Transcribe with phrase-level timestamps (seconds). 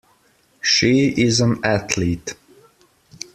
[0.63, 2.33] She is an Athlete.